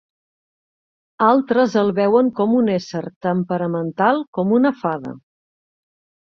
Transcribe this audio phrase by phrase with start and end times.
[1.25, 5.15] Altres el veuen com un ésser temperamental com una fada.